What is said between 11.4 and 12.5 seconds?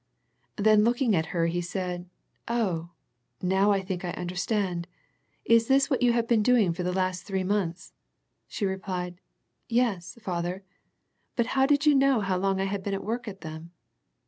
how did you know how